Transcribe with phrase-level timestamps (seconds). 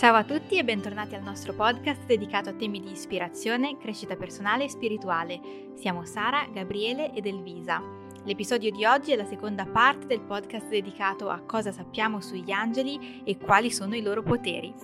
[0.00, 4.64] Ciao a tutti e bentornati al nostro podcast dedicato a temi di ispirazione, crescita personale
[4.64, 5.38] e spirituale.
[5.74, 7.82] Siamo Sara, Gabriele ed Elvisa.
[8.24, 13.22] L'episodio di oggi è la seconda parte del podcast dedicato a cosa sappiamo sugli angeli
[13.24, 14.74] e quali sono i loro poteri.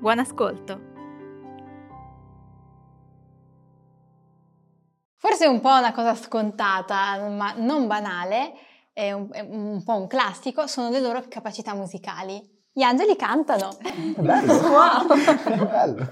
[0.00, 0.80] Buon ascolto!
[5.14, 8.54] Forse un po' una cosa scontata, ma non banale,
[8.92, 12.53] è un, è un po' un classico, sono le loro capacità musicali.
[12.76, 13.68] Gli angeli cantano.
[14.16, 14.52] Bello.
[14.68, 15.06] wow.
[15.06, 16.08] Bello.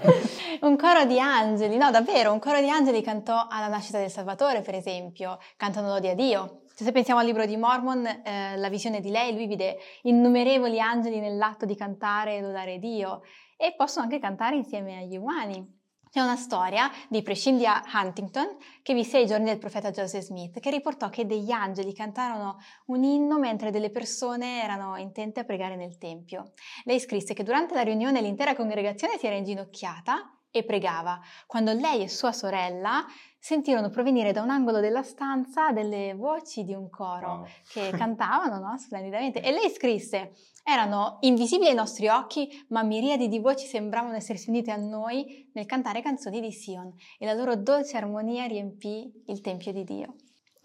[0.61, 4.61] un coro di angeli, no davvero, un coro di angeli cantò alla nascita del Salvatore,
[4.61, 6.61] per esempio, cantano lodi a Dio.
[6.73, 11.19] Se pensiamo al libro di Mormon, eh, la visione di lei, lui vide innumerevoli angeli
[11.19, 13.23] nell'atto di cantare e lodare Dio
[13.57, 15.81] e possono anche cantare insieme agli umani.
[16.13, 20.69] C'è una storia di Prescindia Huntington che visse ai giorni del profeta Joseph Smith che
[20.69, 25.97] riportò che degli angeli cantarono un inno mentre delle persone erano intente a pregare nel
[25.97, 26.51] tempio.
[26.83, 32.03] Lei scrisse che durante la riunione l'intera congregazione si era inginocchiata e pregava, quando lei
[32.03, 33.03] e sua sorella
[33.43, 37.45] sentirono provenire da un angolo della stanza delle voci di un coro wow.
[37.73, 38.77] che cantavano no?
[38.77, 39.41] splendidamente.
[39.41, 40.31] E lei scrisse,
[40.63, 45.65] erano invisibili ai nostri occhi, ma miriadi di voci sembravano essersi unite a noi nel
[45.65, 50.15] cantare canzoni di Sion e la loro dolce armonia riempì il Tempio di Dio.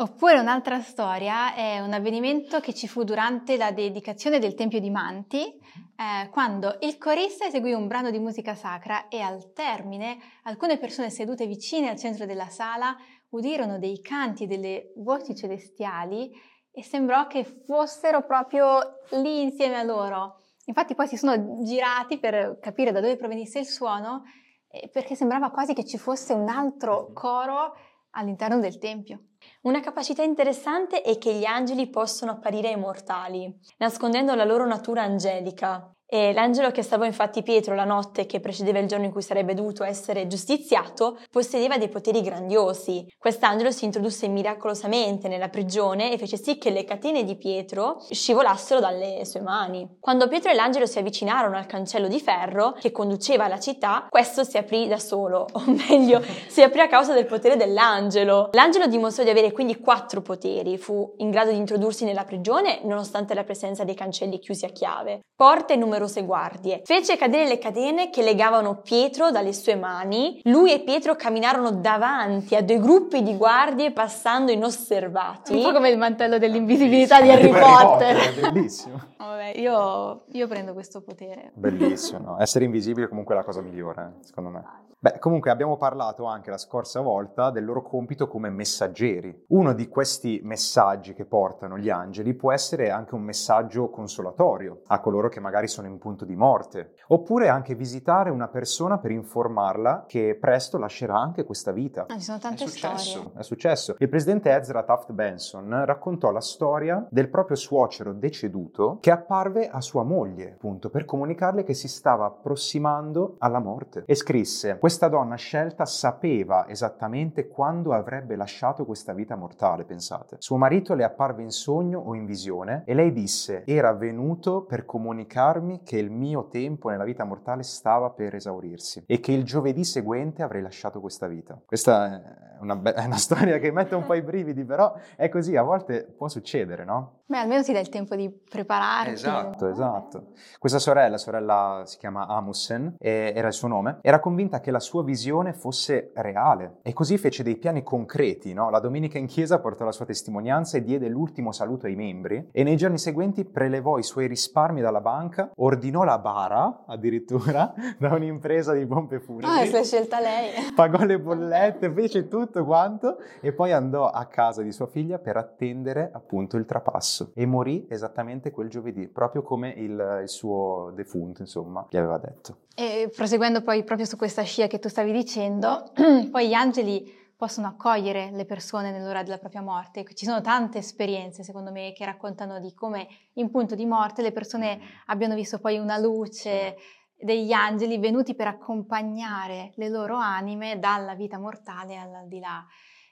[0.00, 4.90] Oppure un'altra storia è un avvenimento che ci fu durante la dedicazione del Tempio di
[4.90, 10.78] Manti, eh, quando il corista eseguì un brano di musica sacra e al termine alcune
[10.78, 12.96] persone sedute vicine al centro della sala
[13.30, 16.30] udirono dei canti e delle voci celestiali
[16.70, 20.42] e sembrò che fossero proprio lì insieme a loro.
[20.66, 24.22] Infatti poi si sono girati per capire da dove provenisse il suono,
[24.68, 27.74] eh, perché sembrava quasi che ci fosse un altro coro
[28.10, 29.24] all'interno del tempio.
[29.62, 35.92] Una capacità interessante è che gli angeli possono apparire immortali, nascondendo la loro natura angelica.
[36.10, 39.52] E l'angelo che salvò infatti Pietro la notte che precedeva il giorno in cui sarebbe
[39.52, 43.06] dovuto essere giustiziato possedeva dei poteri grandiosi.
[43.18, 48.80] Quest'angelo si introdusse miracolosamente nella prigione e fece sì che le catene di Pietro scivolassero
[48.80, 49.98] dalle sue mani.
[50.00, 54.44] Quando Pietro e l'angelo si avvicinarono al cancello di ferro che conduceva alla città, questo
[54.44, 58.48] si aprì da solo, o meglio, si aprì a causa del potere dell'angelo.
[58.52, 63.34] L'angelo dimostrò di avere quindi quattro poteri, fu in grado di introdursi nella prigione nonostante
[63.34, 65.20] la presenza dei cancelli chiusi a chiave.
[65.36, 66.82] Porte numero numerose guardie.
[66.84, 70.40] Fece cadere le catene che legavano Pietro dalle sue mani.
[70.44, 75.54] Lui e Pietro camminarono davanti a due gruppi di guardie passando inosservati.
[75.54, 78.16] Un po' come il mantello dell'invisibilità di Harry Potter.
[78.16, 78.52] Potter.
[78.52, 79.00] Bellissimo.
[79.18, 81.50] Vabbè, io, io, prendo questo potere.
[81.54, 82.38] Bellissimo.
[82.38, 84.86] Essere invisibile è comunque la cosa migliore, secondo me.
[85.00, 89.44] Beh, comunque abbiamo parlato anche la scorsa volta del loro compito come messaggeri.
[89.50, 94.98] Uno di questi messaggi che portano gli angeli può essere anche un messaggio consolatorio a
[94.98, 100.06] coloro che magari sono in punto di morte, oppure anche visitare una persona per informarla
[100.08, 102.06] che presto lascerà anche questa vita.
[102.08, 103.38] Ah, ci sono tante è successo, storie.
[103.38, 103.94] È successo.
[103.98, 109.80] Il presidente Ezra Taft Benson raccontò la storia del proprio suocero deceduto che apparve a
[109.80, 115.34] sua moglie, appunto, per comunicarle che si stava approssimando alla morte e scrisse questa donna
[115.34, 120.36] scelta sapeva esattamente quando avrebbe lasciato questa vita mortale, pensate.
[120.38, 124.86] Suo marito le apparve in sogno o in visione e lei disse era venuto per
[124.86, 129.84] comunicarmi che il mio tempo nella vita mortale stava per esaurirsi e che il giovedì
[129.84, 131.60] seguente avrei lasciato questa vita.
[131.66, 135.28] Questa è una, be- è una storia che mette un po' i brividi, però è
[135.28, 137.22] così, a volte può succedere, no?
[137.26, 139.12] Beh, almeno ti dà il tempo di prepararti.
[139.12, 140.28] Esatto, esatto.
[140.58, 145.02] Questa sorella, sorella si chiama Amusen, era il suo nome, era convinta che la sua
[145.02, 148.70] visione fosse reale e così fece dei piani concreti, no?
[148.70, 152.62] La domenica in chiesa portò la sua testimonianza e diede l'ultimo saluto ai membri e
[152.62, 158.72] nei giorni seguenti prelevò i suoi risparmi dalla banca, ordinò la bara addirittura da un'impresa
[158.72, 159.68] di pompe funebri.
[159.68, 160.50] Ah, l'ha scelta lei.
[160.74, 165.36] Pagò le bollette, fece tutto quanto e poi andò a casa di sua figlia per
[165.36, 171.42] attendere appunto il trapasso e morì esattamente quel giovedì, proprio come il, il suo defunto,
[171.42, 172.66] insomma, gli aveva detto.
[172.80, 175.92] E proseguendo poi proprio su questa scia che tu stavi dicendo,
[176.30, 180.04] poi gli angeli possono accogliere le persone nell'ora della propria morte.
[180.12, 184.32] Ci sono tante esperienze, secondo me, che raccontano di come in punto di morte le
[184.32, 186.76] persone abbiano visto poi una luce
[187.16, 192.64] degli angeli venuti per accompagnare le loro anime dalla vita mortale all'aldilà.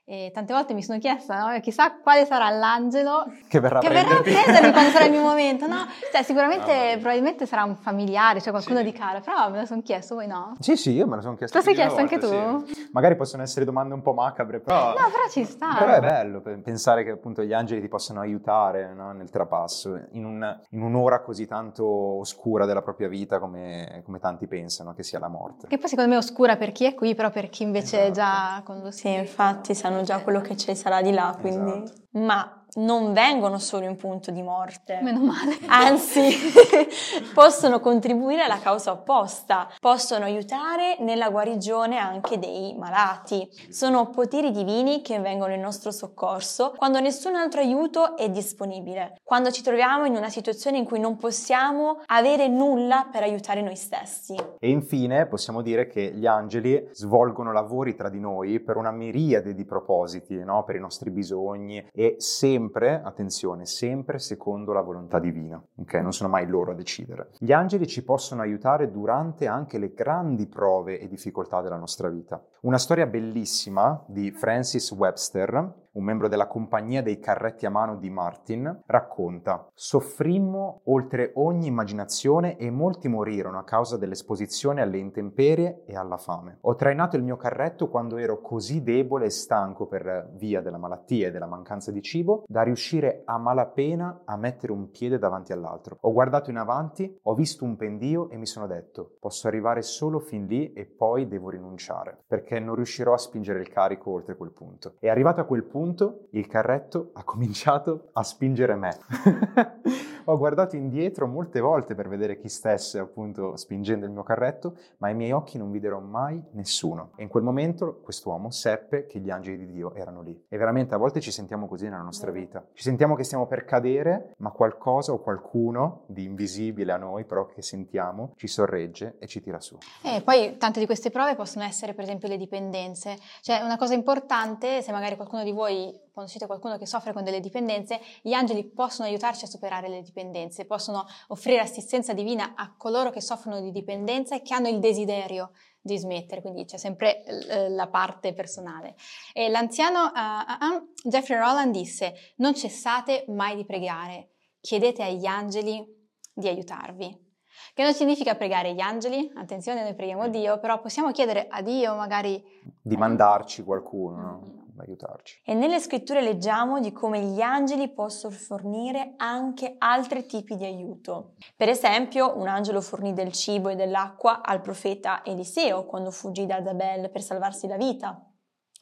[0.08, 1.58] E tante volte mi sono chiesta, no?
[1.58, 5.67] chissà quale sarà l'angelo che verrà, che verrà a prendermi quando sarà il mio momento,
[5.67, 5.85] no?
[6.12, 8.85] Cioè, sicuramente, no, probabilmente sarà un familiare, cioè qualcuno sì.
[8.85, 10.55] di caro, però me lo sono chiesto, voi no?
[10.61, 11.58] Sì, sì, io me lo sono chiesto.
[11.58, 12.29] Lo sei chiesto anche tu?
[12.29, 12.88] Sì.
[12.93, 14.91] Magari possono essere domande un po' macabre, però...
[14.91, 15.75] No, però ci sta.
[15.76, 19.11] Però è bello pensare che appunto gli angeli ti possano aiutare no?
[19.11, 24.47] nel trapasso, in, un, in, un'ora così tanto oscura della propria vita come, come, tanti
[24.47, 25.67] pensano che sia la morte.
[25.67, 28.09] Che poi secondo me è oscura per chi è qui, però per chi invece esatto.
[28.09, 31.83] è già con lo Sì, infatti sanno già quello che ci sarà di là, quindi...
[31.83, 32.05] Esatto.
[32.13, 35.00] Ma non vengono solo in punto di morte.
[35.02, 35.56] Meno male.
[35.67, 36.34] Anzi,
[37.32, 43.49] possono contribuire alla causa opposta, possono aiutare nella guarigione anche dei malati.
[43.70, 49.50] Sono poteri divini che vengono in nostro soccorso quando nessun altro aiuto è disponibile, quando
[49.50, 54.34] ci troviamo in una situazione in cui non possiamo avere nulla per aiutare noi stessi.
[54.58, 59.55] E infine possiamo dire che gli angeli svolgono lavori tra di noi per una miriade
[59.55, 60.64] di propositi, no?
[60.64, 65.95] per i nostri bisogni e sempre sempre, attenzione, sempre secondo la volontà divina, ok?
[65.95, 67.31] Non sono mai loro a decidere.
[67.39, 72.43] Gli angeli ci possono aiutare durante anche le grandi prove e difficoltà della nostra vita.
[72.63, 78.11] Una storia bellissima di Francis Webster un membro della compagnia dei carretti a mano di
[78.11, 85.97] Martin, racconta Soffrimmo oltre ogni immaginazione e molti morirono a causa dell'esposizione alle intemperie e
[85.97, 86.59] alla fame.
[86.63, 91.29] Ho trainato il mio carretto quando ero così debole e stanco per via della malattia
[91.29, 95.97] e della mancanza di cibo da riuscire a malapena a mettere un piede davanti all'altro.
[96.01, 100.19] Ho guardato in avanti, ho visto un pendio e mi sono detto posso arrivare solo
[100.19, 104.53] fin lì e poi devo rinunciare perché non riuscirò a spingere il carico oltre quel
[104.53, 104.97] punto.
[105.01, 108.99] E arrivato a quel punto punto il carretto ha cominciato a spingere me.
[110.29, 115.06] Ho guardato indietro molte volte per vedere chi stesse appunto spingendo il mio carretto, ma
[115.06, 117.12] ai miei occhi non videro mai nessuno.
[117.15, 120.37] E in quel momento quest'uomo seppe che gli angeli di Dio erano lì.
[120.49, 122.67] E veramente a volte ci sentiamo così nella nostra vita.
[122.73, 127.47] Ci sentiamo che stiamo per cadere, ma qualcosa o qualcuno di invisibile a noi, però
[127.47, 129.79] che sentiamo, ci sorregge e ci tira su.
[130.03, 133.17] E poi tante di queste prove possono essere per esempio le dipendenze.
[133.43, 135.75] Cioè una cosa importante, se magari qualcuno di voi
[136.12, 140.02] quando siete qualcuno che soffre con delle dipendenze, gli angeli possono aiutarci a superare le
[140.02, 144.78] dipendenze, possono offrire assistenza divina a coloro che soffrono di dipendenza e che hanno il
[144.78, 145.50] desiderio
[145.81, 148.96] di smettere, quindi c'è sempre eh, la parte personale.
[149.32, 154.31] E l'anziano uh, uh, Jeffrey Rowland disse, non cessate mai di pregare,
[154.61, 155.84] chiedete agli angeli
[156.32, 157.25] di aiutarvi.
[157.73, 161.94] Che non significa pregare gli angeli, attenzione, noi preghiamo Dio, però possiamo chiedere a Dio
[161.94, 162.43] magari...
[162.82, 164.66] Di mandarci qualcuno, no?
[164.82, 165.40] Aiutarci.
[165.44, 171.34] E nelle scritture leggiamo di come gli angeli possono fornire anche altri tipi di aiuto.
[171.56, 176.62] Per esempio, un angelo fornì del cibo e dell'acqua al profeta Eliseo quando fuggì da
[176.62, 178.20] Zabel per salvarsi la vita.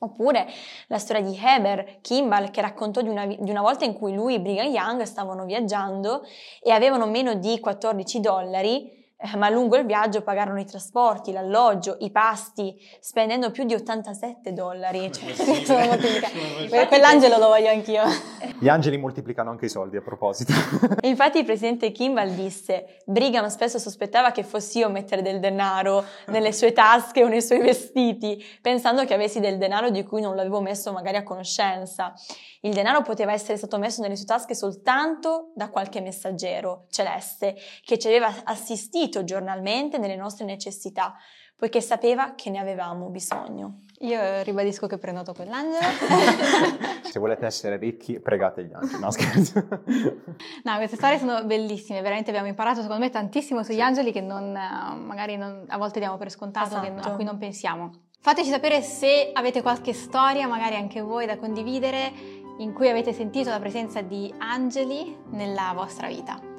[0.00, 0.46] Oppure
[0.88, 4.35] la storia di Heber Kimball che raccontò di una, di una, volta in cui lui
[4.35, 6.23] e Brigham Young stavano viaggiando
[6.61, 11.97] e avevano meno di 14 dollari eh, ma lungo il viaggio pagarono i trasporti, l'alloggio,
[12.00, 15.11] i pasti, spendendo più di 87 dollari.
[15.65, 18.03] Cioè, quell'angelo lo voglio anch'io.
[18.59, 20.53] Gli angeli moltiplicano anche i soldi a proposito.
[21.03, 26.05] Infatti il presidente Kimball disse, Brigham spesso sospettava che fossi io a mettere del denaro
[26.27, 30.37] nelle sue tasche o nei suoi vestiti, pensando che avessi del denaro di cui non
[30.37, 32.12] l'avevo messo magari a conoscenza.
[32.61, 37.99] Il denaro poteva essere stato messo nelle sue tasche soltanto da qualche messaggero celeste che
[37.99, 41.15] ci aveva assistito giornalmente nelle nostre necessità,
[41.57, 43.81] poiché sapeva che ne avevamo bisogno.
[44.01, 45.87] Io ribadisco che prenoto quell'angelo.
[47.05, 49.01] Se volete essere ricchi, pregate gli angeli.
[49.01, 49.67] No, scherzo.
[50.65, 52.01] No, queste storie sono bellissime.
[52.01, 53.83] Veramente abbiamo imparato, secondo me, tantissimo sugli sì.
[53.83, 57.09] angeli che non, magari non, a volte diamo per scontato, esatto.
[57.09, 57.93] a cui non pensiamo.
[58.21, 62.11] Fateci sapere se avete qualche storia, magari anche voi, da condividere
[62.59, 66.53] in cui avete sentito la presenza di angeli nella vostra vita.